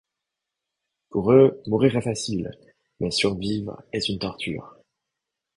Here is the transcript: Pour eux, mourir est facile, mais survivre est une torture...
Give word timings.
Pour 1.11 1.31
eux, 1.31 1.61
mourir 1.67 1.95
est 1.95 2.01
facile, 2.01 2.49
mais 2.99 3.11
survivre 3.11 3.83
est 3.93 4.09
une 4.09 4.17
torture... 4.17 4.75